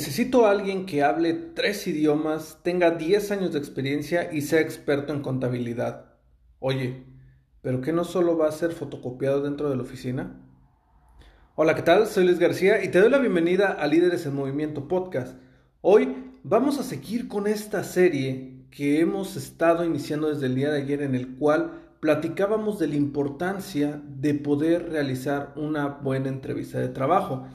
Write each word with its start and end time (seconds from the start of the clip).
Necesito 0.00 0.46
a 0.46 0.50
alguien 0.52 0.86
que 0.86 1.02
hable 1.02 1.34
tres 1.34 1.86
idiomas, 1.86 2.60
tenga 2.62 2.92
10 2.92 3.32
años 3.32 3.52
de 3.52 3.58
experiencia 3.58 4.32
y 4.32 4.40
sea 4.40 4.62
experto 4.62 5.12
en 5.12 5.20
contabilidad. 5.20 6.14
Oye, 6.58 7.04
¿pero 7.60 7.82
qué 7.82 7.92
no 7.92 8.04
solo 8.04 8.38
va 8.38 8.48
a 8.48 8.52
ser 8.52 8.72
fotocopiado 8.72 9.42
dentro 9.42 9.68
de 9.68 9.76
la 9.76 9.82
oficina? 9.82 10.40
Hola, 11.54 11.74
¿qué 11.74 11.82
tal? 11.82 12.06
Soy 12.06 12.24
Luis 12.24 12.38
García 12.38 12.82
y 12.82 12.88
te 12.88 12.98
doy 12.98 13.10
la 13.10 13.18
bienvenida 13.18 13.72
a 13.72 13.86
Líderes 13.86 14.24
en 14.24 14.36
Movimiento 14.36 14.88
Podcast. 14.88 15.36
Hoy 15.82 16.32
vamos 16.44 16.78
a 16.78 16.82
seguir 16.82 17.28
con 17.28 17.46
esta 17.46 17.84
serie 17.84 18.64
que 18.70 19.00
hemos 19.00 19.36
estado 19.36 19.84
iniciando 19.84 20.30
desde 20.30 20.46
el 20.46 20.54
día 20.54 20.70
de 20.70 20.80
ayer 20.80 21.02
en 21.02 21.14
el 21.14 21.36
cual 21.36 21.72
platicábamos 22.00 22.78
de 22.78 22.88
la 22.88 22.96
importancia 22.96 24.00
de 24.02 24.32
poder 24.32 24.88
realizar 24.88 25.52
una 25.56 25.88
buena 25.88 26.30
entrevista 26.30 26.78
de 26.78 26.88
trabajo. 26.88 27.46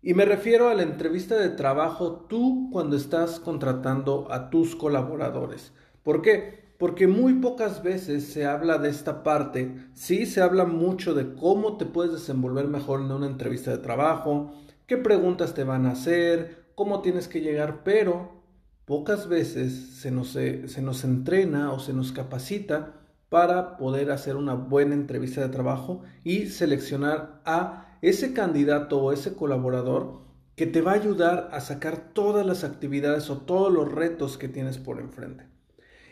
Y 0.00 0.14
me 0.14 0.24
refiero 0.24 0.68
a 0.68 0.74
la 0.74 0.84
entrevista 0.84 1.36
de 1.36 1.48
trabajo 1.48 2.26
tú 2.28 2.68
cuando 2.70 2.96
estás 2.96 3.40
contratando 3.40 4.28
a 4.30 4.48
tus 4.48 4.76
colaboradores. 4.76 5.72
¿Por 6.04 6.22
qué? 6.22 6.68
Porque 6.78 7.08
muy 7.08 7.34
pocas 7.34 7.82
veces 7.82 8.24
se 8.28 8.46
habla 8.46 8.78
de 8.78 8.90
esta 8.90 9.24
parte. 9.24 9.74
Sí 9.94 10.24
se 10.24 10.40
habla 10.40 10.66
mucho 10.66 11.14
de 11.14 11.34
cómo 11.34 11.76
te 11.78 11.84
puedes 11.84 12.12
desenvolver 12.12 12.68
mejor 12.68 13.00
en 13.00 13.10
una 13.10 13.26
entrevista 13.26 13.72
de 13.72 13.78
trabajo, 13.78 14.52
qué 14.86 14.96
preguntas 14.96 15.54
te 15.54 15.64
van 15.64 15.84
a 15.86 15.92
hacer, 15.92 16.68
cómo 16.76 17.02
tienes 17.02 17.26
que 17.26 17.40
llegar, 17.40 17.82
pero 17.82 18.30
pocas 18.84 19.28
veces 19.28 19.72
se 19.96 20.12
nos, 20.12 20.28
se 20.28 20.80
nos 20.80 21.02
entrena 21.02 21.72
o 21.72 21.80
se 21.80 21.92
nos 21.92 22.12
capacita 22.12 22.94
para 23.28 23.76
poder 23.76 24.12
hacer 24.12 24.36
una 24.36 24.54
buena 24.54 24.94
entrevista 24.94 25.40
de 25.40 25.48
trabajo 25.48 26.02
y 26.22 26.46
seleccionar 26.46 27.42
a 27.44 27.87
ese 28.02 28.32
candidato 28.32 28.98
o 29.00 29.12
ese 29.12 29.34
colaborador 29.34 30.20
que 30.56 30.66
te 30.66 30.80
va 30.80 30.92
a 30.92 30.96
ayudar 30.96 31.50
a 31.52 31.60
sacar 31.60 32.12
todas 32.12 32.44
las 32.44 32.64
actividades 32.64 33.30
o 33.30 33.38
todos 33.38 33.72
los 33.72 33.90
retos 33.92 34.38
que 34.38 34.48
tienes 34.48 34.78
por 34.78 34.98
enfrente. 35.00 35.46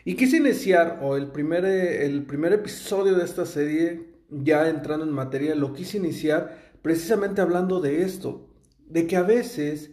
Y 0.05 0.15
quise 0.15 0.37
iniciar, 0.37 0.99
o 1.01 1.17
el 1.17 1.27
primer, 1.27 1.65
el 1.65 2.25
primer 2.25 2.53
episodio 2.53 3.15
de 3.15 3.25
esta 3.25 3.45
serie, 3.45 4.13
ya 4.29 4.69
entrando 4.69 5.05
en 5.05 5.11
materia, 5.11 5.53
lo 5.53 5.73
quise 5.73 5.97
iniciar 5.97 6.71
precisamente 6.81 7.41
hablando 7.41 7.81
de 7.81 8.03
esto, 8.03 8.47
de 8.87 9.05
que 9.05 9.17
a 9.17 9.23
veces 9.23 9.91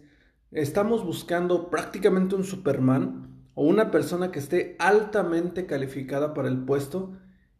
estamos 0.51 1.03
buscando 1.03 1.69
prácticamente 1.69 2.35
un 2.35 2.45
Superman 2.45 3.43
o 3.55 3.65
una 3.65 3.91
persona 3.91 4.31
que 4.31 4.39
esté 4.39 4.77
altamente 4.79 5.65
calificada 5.65 6.33
para 6.33 6.47
el 6.47 6.59
puesto, 6.59 7.17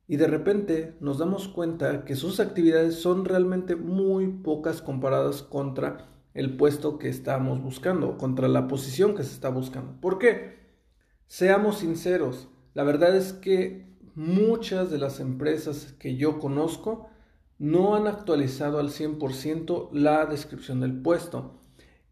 y 0.07 0.17
de 0.17 0.27
repente 0.27 0.95
nos 0.99 1.17
damos 1.17 1.47
cuenta 1.47 2.05
que 2.05 2.15
sus 2.15 2.39
actividades 2.39 2.95
son 2.95 3.25
realmente 3.25 3.75
muy 3.75 4.27
pocas 4.27 4.81
comparadas 4.81 5.41
contra 5.41 6.09
el 6.33 6.57
puesto 6.57 6.99
que 6.99 7.09
estamos 7.09 7.61
buscando, 7.61 8.17
contra 8.17 8.47
la 8.47 8.67
posición 8.67 9.15
que 9.15 9.23
se 9.23 9.33
está 9.33 9.49
buscando. 9.49 9.99
¿Por 10.01 10.19
qué? 10.19 10.59
Seamos 11.27 11.79
sinceros, 11.79 12.49
la 12.73 12.83
verdad 12.83 13.15
es 13.15 13.33
que 13.33 13.95
muchas 14.15 14.91
de 14.91 14.97
las 14.97 15.19
empresas 15.19 15.93
que 15.97 16.17
yo 16.17 16.39
conozco 16.39 17.09
no 17.57 17.95
han 17.95 18.07
actualizado 18.07 18.79
al 18.79 18.89
100% 18.89 19.89
la 19.93 20.25
descripción 20.25 20.81
del 20.81 21.01
puesto. 21.01 21.61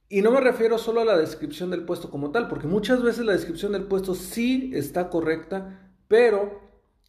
Y 0.08 0.22
no 0.22 0.32
me 0.32 0.40
refiero 0.40 0.78
solo 0.78 1.02
a 1.02 1.06
la 1.06 1.18
descripción 1.18 1.70
del 1.70 1.86
puesto 1.86 2.10
como 2.10 2.32
tal, 2.32 2.48
porque 2.48 2.68
muchas 2.68 3.04
veces 3.04 3.26
la 3.26 3.34
descripción 3.34 3.74
del 3.74 3.86
puesto 3.86 4.16
sí 4.16 4.72
está 4.74 5.10
correcta, 5.10 5.92
pero 6.08 6.63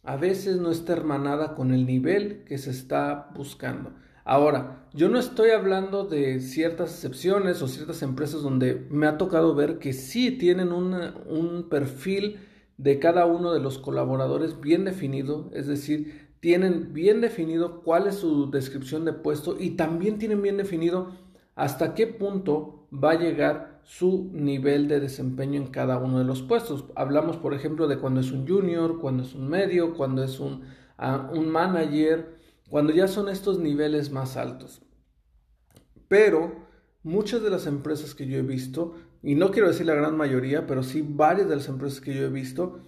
a 0.05 0.15
veces 0.17 0.57
no 0.57 0.71
está 0.71 0.93
hermanada 0.93 1.55
con 1.55 1.73
el 1.73 1.85
nivel 1.85 2.43
que 2.45 2.57
se 2.57 2.71
está 2.71 3.31
buscando. 3.35 3.93
Ahora, 4.23 4.87
yo 4.93 5.09
no 5.09 5.19
estoy 5.19 5.51
hablando 5.51 6.05
de 6.05 6.39
ciertas 6.39 6.91
excepciones 6.91 7.61
o 7.61 7.67
ciertas 7.67 8.01
empresas 8.01 8.41
donde 8.41 8.87
me 8.89 9.07
ha 9.07 9.17
tocado 9.17 9.53
ver 9.53 9.77
que 9.77 9.93
sí 9.93 10.31
tienen 10.31 10.71
un 10.71 11.67
perfil 11.69 12.39
de 12.77 12.99
cada 12.99 13.25
uno 13.25 13.53
de 13.53 13.59
los 13.59 13.77
colaboradores 13.77 14.59
bien 14.59 14.83
definido, 14.83 15.49
es 15.53 15.67
decir, 15.67 16.25
tienen 16.39 16.93
bien 16.93 17.21
definido 17.21 17.81
cuál 17.81 18.07
es 18.07 18.15
su 18.15 18.51
descripción 18.51 19.05
de 19.05 19.13
puesto 19.13 19.57
y 19.59 19.71
también 19.71 20.19
tienen 20.19 20.41
bien 20.41 20.57
definido 20.57 21.11
hasta 21.55 21.93
qué 21.93 22.07
punto 22.07 22.87
va 22.91 23.11
a 23.11 23.19
llegar 23.19 23.81
su 23.83 24.29
nivel 24.33 24.87
de 24.87 24.99
desempeño 24.99 25.61
en 25.61 25.67
cada 25.67 25.97
uno 25.97 26.19
de 26.19 26.25
los 26.25 26.41
puestos. 26.41 26.85
Hablamos, 26.95 27.37
por 27.37 27.53
ejemplo, 27.53 27.87
de 27.87 27.97
cuando 27.97 28.19
es 28.19 28.31
un 28.31 28.47
junior, 28.47 28.99
cuando 28.99 29.23
es 29.23 29.33
un 29.33 29.47
medio, 29.47 29.93
cuando 29.95 30.23
es 30.23 30.39
un, 30.39 30.63
ah, 30.97 31.29
un 31.33 31.49
manager, 31.49 32.35
cuando 32.69 32.91
ya 32.91 33.07
son 33.07 33.29
estos 33.29 33.59
niveles 33.59 34.11
más 34.11 34.37
altos. 34.37 34.81
Pero 36.07 36.65
muchas 37.03 37.41
de 37.43 37.49
las 37.51 37.67
empresas 37.67 38.15
que 38.15 38.27
yo 38.27 38.37
he 38.37 38.41
visto, 38.41 38.95
y 39.21 39.35
no 39.35 39.51
quiero 39.51 39.67
decir 39.67 39.85
la 39.85 39.95
gran 39.95 40.17
mayoría, 40.17 40.67
pero 40.67 40.83
sí 40.83 41.05
varias 41.07 41.47
de 41.47 41.55
las 41.55 41.69
empresas 41.69 42.01
que 42.01 42.13
yo 42.13 42.23
he 42.23 42.29
visto, 42.29 42.79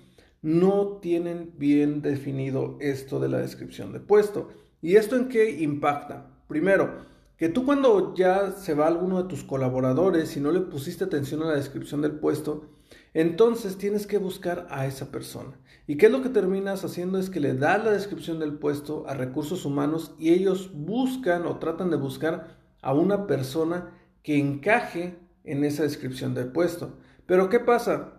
no 0.42 0.98
tienen 1.02 1.54
bien 1.58 2.02
definido 2.02 2.78
esto 2.80 3.20
de 3.20 3.30
la 3.30 3.40
descripción 3.40 3.94
de 3.94 4.00
puesto. 4.00 4.50
¿Y 4.82 4.96
esto 4.96 5.16
en 5.16 5.30
qué 5.30 5.62
impacta? 5.62 6.28
Primero, 6.48 7.06
que 7.38 7.50
tú 7.50 7.66
cuando 7.66 8.16
ya 8.16 8.52
se 8.52 8.74
va 8.74 8.88
alguno 8.88 9.22
de 9.22 9.30
tus 9.30 9.44
colaboradores 9.44 10.36
y 10.36 10.40
no 10.40 10.52
le 10.52 10.62
pusiste 10.62 11.04
atención 11.04 11.44
a 11.44 11.48
la 11.48 11.56
descripción 11.56 12.02
del 12.02 12.14
puesto, 12.14 12.66
entonces 13.14 13.78
tienes 13.78 14.08
que 14.08 14.18
buscar 14.18 14.68
a 14.70 14.88
esa 14.88 15.12
persona. 15.12 15.58
¿Y 15.86 15.98
qué 15.98 16.08
es 16.08 16.12
lo 16.12 16.22
que 16.22 16.30
terminas 16.30 16.84
haciendo? 16.84 17.20
Es 17.20 17.30
que 17.30 17.40
le 17.40 17.54
das 17.54 17.84
la 17.84 17.92
descripción 17.92 18.40
del 18.40 18.54
puesto 18.54 19.08
a 19.08 19.14
recursos 19.14 19.66
humanos 19.66 20.14
y 20.18 20.32
ellos 20.34 20.72
buscan 20.74 21.46
o 21.46 21.58
tratan 21.58 21.92
de 21.92 21.98
buscar 21.98 22.58
a 22.82 22.94
una 22.94 23.28
persona 23.28 23.92
que 24.24 24.38
encaje 24.38 25.18
en 25.44 25.64
esa 25.64 25.84
descripción 25.84 26.34
del 26.34 26.52
puesto. 26.52 26.98
Pero 27.26 27.50
¿qué 27.50 27.60
pasa? 27.60 28.14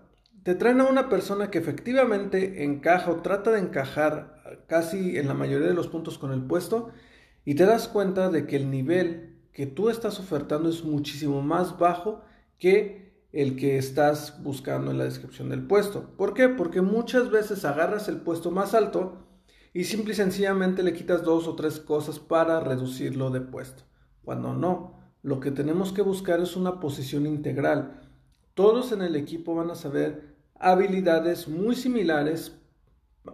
Te 0.45 0.55
traen 0.55 0.81
a 0.81 0.89
una 0.89 1.09
persona 1.09 1.51
que 1.51 1.59
efectivamente 1.59 2.65
encaja 2.65 3.11
o 3.11 3.17
trata 3.17 3.51
de 3.51 3.61
encajar 3.61 4.63
casi 4.67 5.19
en 5.19 5.29
la 5.29 5.35
mayoría 5.35 5.69
de 5.69 5.75
los 5.75 5.89
puntos 5.89 6.19
con 6.19 6.33
el 6.33 6.43
puesto 6.43 6.91
y 7.49 7.55
te 7.55 7.65
das 7.65 7.89
cuenta 7.89 8.29
de 8.29 8.47
que 8.47 8.57
el 8.57 8.71
nivel 8.71 9.39
que 9.55 9.67
tú 9.67 9.89
estás 9.89 10.21
ofertando 10.21 10.69
es 10.69 10.85
muchísimo 10.85 11.41
más 11.41 11.79
bajo 11.79 12.21
que 12.59 13.25
el 13.33 13.57
que 13.57 13.79
estás 13.79 14.43
buscando 14.43 14.91
en 14.91 14.99
la 14.99 15.05
descripción 15.05 15.49
del 15.49 15.67
puesto. 15.67 16.11
¿Por 16.19 16.35
qué? 16.35 16.51
Porque 16.51 16.83
muchas 16.83 17.31
veces 17.31 17.65
agarras 17.65 18.07
el 18.09 18.19
puesto 18.19 18.51
más 18.51 18.75
alto 18.75 19.27
y 19.73 19.85
simple 19.85 20.13
y 20.13 20.17
sencillamente 20.17 20.83
le 20.83 20.93
quitas 20.93 21.23
dos 21.23 21.49
o 21.49 21.57
tres 21.57 21.81
cosas 21.81 22.19
para 22.19 22.61
reducirlo 22.61 23.31
de 23.31 23.41
puesto. 23.41 23.85
Cuando 24.23 24.53
no, 24.53 25.01
lo 25.23 25.41
que 25.41 25.51
tenemos 25.51 25.95
que 25.95 26.03
buscar 26.03 26.41
es 26.41 26.55
una 26.55 26.81
posición 26.81 27.25
integral. 27.25 28.03
Todos 28.53 28.93
en 28.93 29.01
el 29.01 29.17
equipo 29.17 29.55
van 29.55 29.71
a 29.71 29.75
saber 29.75 30.37
habilidades 30.55 31.49
muy 31.49 31.77
similares, 31.77 32.61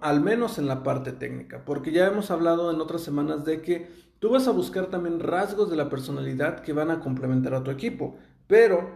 al 0.01 0.21
menos 0.21 0.59
en 0.59 0.67
la 0.67 0.83
parte 0.83 1.13
técnica, 1.13 1.65
porque 1.65 1.93
ya 1.93 2.07
hemos 2.07 2.31
hablado 2.31 2.73
en 2.73 2.81
otras 2.81 3.03
semanas 3.03 3.45
de 3.45 3.63
que 3.63 4.05
Tú 4.25 4.31
vas 4.31 4.49
a 4.49 4.53
buscar 4.53 4.87
también 4.87 5.21
rasgos 5.21 5.69
de 5.69 5.77
la 5.77 5.91
personalidad 5.91 6.61
que 6.61 6.73
van 6.73 6.91
a 6.91 7.01
complementar 7.01 7.53
a 7.53 7.63
tu 7.63 7.71
equipo, 7.71 8.17
pero 8.47 8.89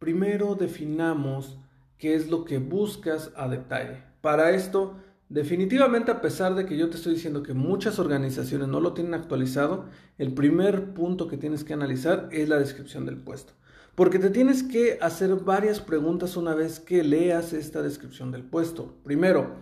primero 0.00 0.56
definamos 0.56 1.60
qué 1.98 2.16
es 2.16 2.28
lo 2.28 2.44
que 2.44 2.58
buscas 2.58 3.30
a 3.36 3.46
detalle. 3.46 4.02
Para 4.20 4.50
esto, 4.50 4.96
definitivamente 5.28 6.10
a 6.10 6.20
pesar 6.20 6.56
de 6.56 6.66
que 6.66 6.76
yo 6.76 6.90
te 6.90 6.96
estoy 6.96 7.14
diciendo 7.14 7.44
que 7.44 7.54
muchas 7.54 8.00
organizaciones 8.00 8.66
no 8.66 8.80
lo 8.80 8.92
tienen 8.92 9.14
actualizado, 9.14 9.84
el 10.18 10.34
primer 10.34 10.94
punto 10.94 11.28
que 11.28 11.36
tienes 11.36 11.62
que 11.62 11.74
analizar 11.74 12.28
es 12.32 12.48
la 12.48 12.58
descripción 12.58 13.06
del 13.06 13.18
puesto. 13.18 13.52
Porque 13.94 14.18
te 14.18 14.30
tienes 14.30 14.64
que 14.64 14.98
hacer 15.00 15.32
varias 15.36 15.78
preguntas 15.78 16.36
una 16.36 16.56
vez 16.56 16.80
que 16.80 17.04
leas 17.04 17.52
esta 17.52 17.82
descripción 17.82 18.32
del 18.32 18.42
puesto. 18.42 18.96
Primero, 19.04 19.54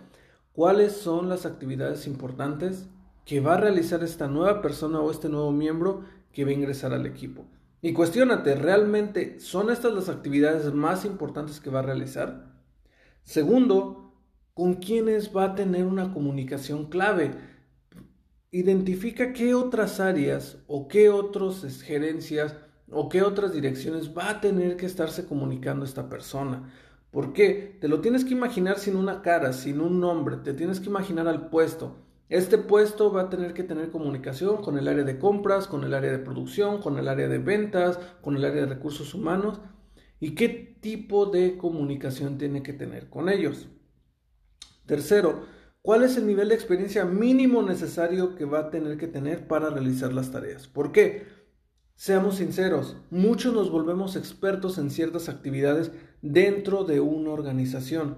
¿cuáles 0.55 0.93
son 0.93 1.29
las 1.29 1.45
actividades 1.45 2.07
importantes? 2.07 2.87
que 3.25 3.39
va 3.39 3.55
a 3.55 3.59
realizar 3.59 4.03
esta 4.03 4.27
nueva 4.27 4.61
persona 4.61 4.99
o 5.01 5.11
este 5.11 5.29
nuevo 5.29 5.51
miembro 5.51 6.03
que 6.31 6.45
va 6.45 6.51
a 6.51 6.53
ingresar 6.53 6.93
al 6.93 7.07
equipo. 7.07 7.45
Y 7.81 7.91
cuestionate, 7.93 8.55
¿realmente 8.55 9.39
son 9.39 9.69
estas 9.69 9.93
las 9.93 10.09
actividades 10.09 10.71
más 10.73 11.05
importantes 11.05 11.59
que 11.59 11.71
va 11.71 11.79
a 11.79 11.83
realizar? 11.83 12.53
Segundo, 13.23 14.13
con 14.53 14.75
quiénes 14.75 15.35
va 15.35 15.45
a 15.45 15.55
tener 15.55 15.85
una 15.85 16.13
comunicación 16.13 16.85
clave. 16.85 17.31
Identifica 18.51 19.33
qué 19.33 19.53
otras 19.53 19.99
áreas 19.99 20.59
o 20.67 20.87
qué 20.87 21.09
otras 21.09 21.81
gerencias 21.81 22.55
o 22.89 23.09
qué 23.09 23.23
otras 23.23 23.53
direcciones 23.53 24.15
va 24.15 24.29
a 24.29 24.41
tener 24.41 24.77
que 24.77 24.85
estarse 24.85 25.25
comunicando 25.25 25.83
esta 25.83 26.09
persona. 26.09 26.71
¿Por 27.15 27.31
qué? 27.31 27.77
Te 27.79 27.87
lo 27.87 28.01
tienes 28.01 28.25
que 28.25 28.33
imaginar 28.33 28.77
sin 28.77 28.97
una 28.97 29.21
cara, 29.21 29.53
sin 29.53 29.79
un 29.79 30.01
nombre, 30.01 30.35
te 30.35 30.53
tienes 30.53 30.81
que 30.81 30.89
imaginar 30.89 31.29
al 31.29 31.49
puesto. 31.49 31.95
Este 32.27 32.57
puesto 32.57 33.09
va 33.09 33.21
a 33.21 33.29
tener 33.29 33.53
que 33.53 33.63
tener 33.63 33.89
comunicación 33.89 34.61
con 34.61 34.77
el 34.77 34.85
área 34.89 35.05
de 35.05 35.17
compras, 35.17 35.65
con 35.65 35.85
el 35.85 35.93
área 35.93 36.11
de 36.11 36.19
producción, 36.19 36.81
con 36.81 36.97
el 36.97 37.07
área 37.07 37.29
de 37.29 37.37
ventas, 37.37 37.99
con 38.19 38.35
el 38.35 38.43
área 38.43 38.63
de 38.63 38.73
recursos 38.73 39.13
humanos 39.13 39.61
y 40.19 40.35
qué 40.35 40.49
tipo 40.81 41.27
de 41.27 41.55
comunicación 41.55 42.37
tiene 42.37 42.61
que 42.63 42.73
tener 42.73 43.09
con 43.09 43.29
ellos. 43.29 43.69
Tercero, 44.85 45.45
¿cuál 45.81 46.03
es 46.03 46.17
el 46.17 46.27
nivel 46.27 46.49
de 46.49 46.55
experiencia 46.55 47.05
mínimo 47.05 47.63
necesario 47.63 48.35
que 48.35 48.43
va 48.43 48.59
a 48.59 48.69
tener 48.71 48.97
que 48.97 49.07
tener 49.07 49.47
para 49.47 49.69
realizar 49.69 50.11
las 50.11 50.31
tareas? 50.33 50.67
¿Por 50.67 50.91
qué? 50.91 51.23
Seamos 51.97 52.35
sinceros, 52.35 52.97
muchos 53.09 53.53
nos 53.53 53.71
volvemos 53.71 54.17
expertos 54.17 54.77
en 54.77 54.89
ciertas 54.89 55.29
actividades 55.29 55.93
dentro 56.25 56.83
de 56.83 56.99
una 56.99 57.29
organización. 57.29 58.17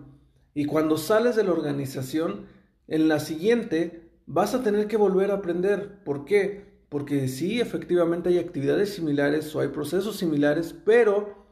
Y 0.53 0.65
cuando 0.65 0.97
sales 0.97 1.35
de 1.35 1.43
la 1.43 1.51
organización, 1.51 2.45
en 2.87 3.07
la 3.07 3.19
siguiente 3.19 4.09
vas 4.25 4.55
a 4.55 4.63
tener 4.63 4.87
que 4.87 4.97
volver 4.97 5.31
a 5.31 5.35
aprender. 5.35 6.03
¿Por 6.03 6.25
qué? 6.25 6.65
Porque 6.89 7.27
sí, 7.27 7.59
efectivamente 7.59 8.29
hay 8.29 8.39
actividades 8.39 8.93
similares 8.93 9.53
o 9.55 9.59
hay 9.59 9.67
procesos 9.67 10.15
similares, 10.15 10.73
pero 10.85 11.45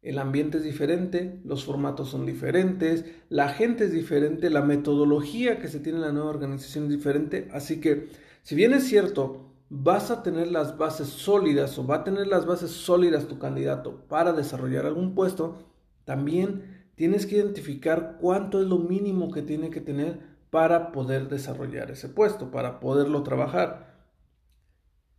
el 0.00 0.18
ambiente 0.18 0.58
es 0.58 0.64
diferente, 0.64 1.40
los 1.44 1.64
formatos 1.64 2.08
son 2.08 2.24
diferentes, 2.24 3.04
la 3.28 3.48
gente 3.48 3.84
es 3.84 3.92
diferente, 3.92 4.48
la 4.48 4.62
metodología 4.62 5.58
que 5.58 5.68
se 5.68 5.80
tiene 5.80 5.98
en 5.98 6.04
la 6.04 6.12
nueva 6.12 6.30
organización 6.30 6.84
es 6.84 6.90
diferente. 6.90 7.48
Así 7.52 7.80
que, 7.80 8.08
si 8.42 8.54
bien 8.54 8.72
es 8.72 8.84
cierto, 8.84 9.50
vas 9.68 10.10
a 10.10 10.22
tener 10.22 10.48
las 10.48 10.78
bases 10.78 11.08
sólidas 11.08 11.76
o 11.78 11.86
va 11.86 11.96
a 11.96 12.04
tener 12.04 12.28
las 12.28 12.46
bases 12.46 12.70
sólidas 12.70 13.28
tu 13.28 13.38
candidato 13.38 14.04
para 14.08 14.32
desarrollar 14.32 14.86
algún 14.86 15.14
puesto, 15.14 15.69
también 16.10 16.88
tienes 16.96 17.24
que 17.24 17.36
identificar 17.36 18.16
cuánto 18.20 18.60
es 18.60 18.66
lo 18.66 18.78
mínimo 18.78 19.30
que 19.30 19.42
tiene 19.42 19.70
que 19.70 19.80
tener 19.80 20.18
para 20.50 20.90
poder 20.90 21.28
desarrollar 21.28 21.88
ese 21.92 22.08
puesto, 22.08 22.50
para 22.50 22.80
poderlo 22.80 23.22
trabajar. 23.22 23.94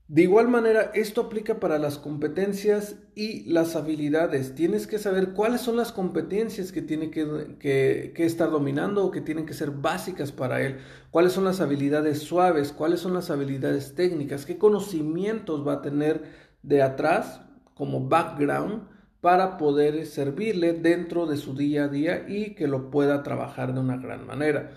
De 0.09 0.23
igual 0.23 0.49
manera, 0.49 0.91
esto 0.93 1.21
aplica 1.21 1.61
para 1.61 1.79
las 1.79 1.97
competencias 1.97 2.97
y 3.15 3.49
las 3.49 3.77
habilidades. 3.77 4.53
Tienes 4.53 4.85
que 4.85 4.99
saber 4.99 5.31
cuáles 5.31 5.61
son 5.61 5.77
las 5.77 5.93
competencias 5.93 6.73
que 6.73 6.81
tiene 6.81 7.09
que, 7.09 8.11
estar 8.17 8.51
dominando 8.51 9.05
o 9.05 9.11
que 9.11 9.21
tienen 9.21 9.45
que 9.45 9.53
ser 9.53 9.71
básicas 9.71 10.33
para 10.33 10.61
él. 10.61 10.79
Cuáles 11.09 11.31
son 11.31 11.45
las 11.45 11.61
habilidades 11.61 12.19
suaves, 12.19 12.73
cuáles 12.73 12.99
son 12.99 13.13
las 13.13 13.29
habilidades 13.29 13.95
técnicas, 13.95 14.45
qué 14.45 14.57
conocimientos 14.57 15.65
va 15.65 15.75
a 15.75 15.81
tener 15.81 16.23
de 16.63 16.81
atrás 16.81 17.43
como 17.75 18.09
background 18.09 18.91
para 19.21 19.57
poder 19.57 20.05
servirle 20.07 20.73
dentro 20.73 21.27
de 21.27 21.37
su 21.37 21.55
día 21.55 21.85
a 21.85 21.87
día 21.87 22.25
y 22.27 22.55
que 22.55 22.67
lo 22.67 22.89
pueda 22.89 23.23
trabajar 23.23 23.73
de 23.73 23.79
una 23.79 23.97
gran 23.97 24.25
manera. 24.25 24.71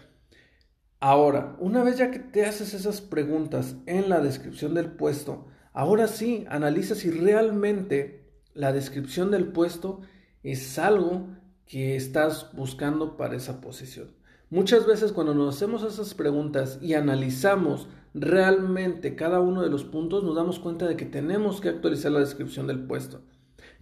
Ahora, 1.00 1.56
una 1.58 1.82
vez 1.82 1.98
ya 1.98 2.10
que 2.10 2.18
te 2.18 2.44
haces 2.44 2.72
esas 2.74 3.00
preguntas 3.00 3.76
en 3.86 4.08
la 4.08 4.20
descripción 4.20 4.74
del 4.74 4.92
puesto, 4.92 5.46
ahora 5.72 6.06
sí, 6.06 6.44
analiza 6.48 6.94
si 6.94 7.10
realmente 7.10 8.24
la 8.54 8.72
descripción 8.72 9.30
del 9.30 9.48
puesto 9.48 10.02
es 10.42 10.78
algo 10.78 11.28
que 11.66 11.96
estás 11.96 12.50
buscando 12.52 13.16
para 13.16 13.36
esa 13.36 13.60
posición. 13.60 14.14
Muchas 14.50 14.86
veces 14.86 15.12
cuando 15.12 15.34
nos 15.34 15.56
hacemos 15.56 15.82
esas 15.82 16.14
preguntas 16.14 16.78
y 16.80 16.94
analizamos 16.94 17.88
realmente 18.12 19.16
cada 19.16 19.40
uno 19.40 19.62
de 19.62 19.70
los 19.70 19.84
puntos, 19.84 20.22
nos 20.22 20.36
damos 20.36 20.58
cuenta 20.58 20.86
de 20.86 20.96
que 20.96 21.06
tenemos 21.06 21.60
que 21.60 21.70
actualizar 21.70 22.12
la 22.12 22.20
descripción 22.20 22.66
del 22.66 22.86
puesto. 22.86 23.22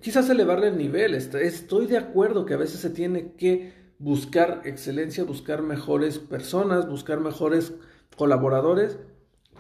Quizás 0.03 0.29
elevarle 0.29 0.67
el 0.67 0.79
nivel, 0.79 1.15
estoy 1.15 1.87
de 1.87 1.97
acuerdo 1.97 2.45
que 2.45 2.55
a 2.55 2.57
veces 2.57 2.81
se 2.81 2.91
tiene 2.91 3.35
que 3.37 3.73
buscar 3.99 4.63
excelencia, 4.65 5.23
buscar 5.23 5.63
mejores 5.63 6.19
personas, 6.19 6.89
buscar 6.89 7.21
mejores 7.21 7.75
colaboradores, 8.17 8.99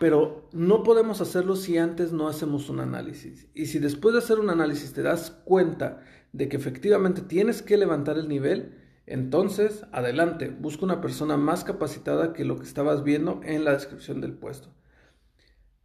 pero 0.00 0.48
no 0.52 0.82
podemos 0.82 1.20
hacerlo 1.20 1.54
si 1.54 1.78
antes 1.78 2.12
no 2.12 2.26
hacemos 2.26 2.68
un 2.70 2.80
análisis. 2.80 3.46
Y 3.54 3.66
si 3.66 3.78
después 3.78 4.14
de 4.14 4.18
hacer 4.18 4.40
un 4.40 4.50
análisis 4.50 4.92
te 4.92 5.02
das 5.02 5.30
cuenta 5.44 6.02
de 6.32 6.48
que 6.48 6.56
efectivamente 6.56 7.22
tienes 7.22 7.62
que 7.62 7.76
levantar 7.76 8.18
el 8.18 8.26
nivel, 8.26 8.80
entonces 9.06 9.84
adelante, 9.92 10.48
busca 10.48 10.84
una 10.84 11.00
persona 11.00 11.36
más 11.36 11.62
capacitada 11.62 12.32
que 12.32 12.44
lo 12.44 12.58
que 12.58 12.66
estabas 12.66 13.04
viendo 13.04 13.40
en 13.44 13.62
la 13.62 13.74
descripción 13.74 14.20
del 14.20 14.32
puesto. 14.32 14.74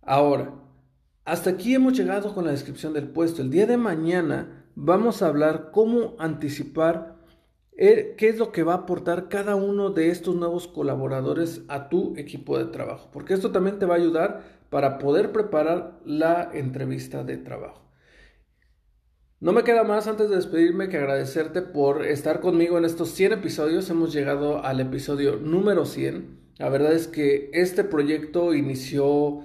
Ahora, 0.01 0.66
hasta 1.27 1.49
aquí 1.49 1.75
hemos 1.75 1.91
llegado 1.91 2.33
con 2.33 2.45
la 2.45 2.51
descripción 2.51 2.93
del 2.93 3.09
puesto. 3.09 3.41
El 3.41 3.49
día 3.49 3.65
de 3.65 3.75
mañana 3.75 4.63
vamos 4.75 5.21
a 5.21 5.27
hablar 5.27 5.71
cómo 5.73 6.15
anticipar 6.19 7.17
qué 7.75 8.15
es 8.17 8.37
lo 8.37 8.53
que 8.53 8.63
va 8.63 8.73
a 8.73 8.77
aportar 8.77 9.27
cada 9.27 9.55
uno 9.55 9.89
de 9.89 10.09
estos 10.09 10.37
nuevos 10.37 10.69
colaboradores 10.69 11.63
a 11.67 11.89
tu 11.89 12.15
equipo 12.15 12.57
de 12.57 12.71
trabajo, 12.71 13.09
porque 13.11 13.33
esto 13.33 13.51
también 13.51 13.77
te 13.77 13.85
va 13.85 13.95
a 13.95 13.97
ayudar 13.97 14.41
para 14.69 14.99
poder 14.99 15.33
preparar 15.33 15.99
la 16.05 16.49
entrevista 16.53 17.25
de 17.25 17.35
trabajo. 17.35 17.91
No 19.41 19.51
me 19.51 19.65
queda 19.65 19.83
más 19.83 20.07
antes 20.07 20.29
de 20.29 20.37
despedirme 20.37 20.87
que 20.87 20.95
agradecerte 20.95 21.61
por 21.61 22.05
estar 22.05 22.39
conmigo 22.39 22.77
en 22.77 22.85
estos 22.85 23.09
100 23.09 23.33
episodios. 23.33 23.89
Hemos 23.89 24.13
llegado 24.13 24.63
al 24.63 24.79
episodio 24.79 25.35
número 25.35 25.85
100. 25.85 26.53
La 26.57 26.69
verdad 26.69 26.93
es 26.93 27.09
que 27.09 27.49
este 27.51 27.83
proyecto 27.83 28.53
inició 28.53 29.43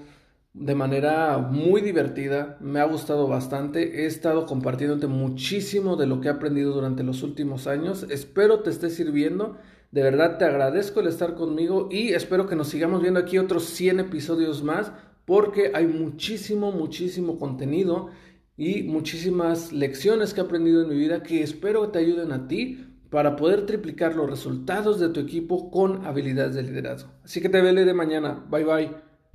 de 0.54 0.74
manera 0.74 1.38
muy 1.38 1.80
divertida, 1.80 2.58
me 2.60 2.80
ha 2.80 2.84
gustado 2.84 3.26
bastante, 3.26 4.02
he 4.02 4.06
estado 4.06 4.46
compartiéndote 4.46 5.06
muchísimo 5.06 5.96
de 5.96 6.06
lo 6.06 6.20
que 6.20 6.28
he 6.28 6.30
aprendido 6.30 6.72
durante 6.72 7.02
los 7.02 7.22
últimos 7.22 7.66
años, 7.66 8.06
espero 8.10 8.60
te 8.60 8.70
esté 8.70 8.90
sirviendo, 8.90 9.56
de 9.90 10.02
verdad 10.02 10.38
te 10.38 10.44
agradezco 10.44 11.00
el 11.00 11.06
estar 11.06 11.34
conmigo 11.34 11.88
y 11.90 12.12
espero 12.12 12.46
que 12.46 12.56
nos 12.56 12.68
sigamos 12.68 13.00
viendo 13.02 13.20
aquí 13.20 13.38
otros 13.38 13.64
100 13.64 14.00
episodios 14.00 14.62
más 14.62 14.92
porque 15.24 15.72
hay 15.74 15.86
muchísimo, 15.86 16.72
muchísimo 16.72 17.38
contenido 17.38 18.10
y 18.56 18.82
muchísimas 18.82 19.72
lecciones 19.72 20.34
que 20.34 20.40
he 20.40 20.44
aprendido 20.44 20.82
en 20.82 20.88
mi 20.88 20.96
vida 20.96 21.22
que 21.22 21.42
espero 21.42 21.88
te 21.88 21.98
ayuden 21.98 22.32
a 22.32 22.48
ti 22.48 22.86
para 23.10 23.36
poder 23.36 23.66
triplicar 23.66 24.14
los 24.16 24.28
resultados 24.28 24.98
de 24.98 25.10
tu 25.10 25.20
equipo 25.20 25.70
con 25.70 26.06
habilidades 26.06 26.54
de 26.54 26.62
liderazgo. 26.62 27.10
Así 27.22 27.40
que 27.40 27.50
te 27.50 27.60
veré 27.60 27.84
de 27.84 27.94
mañana. 27.94 28.44
Bye 28.48 28.64
bye. 28.64 29.11